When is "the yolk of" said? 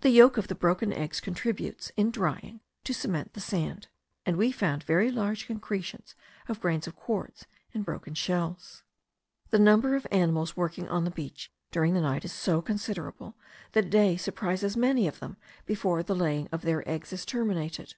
0.00-0.48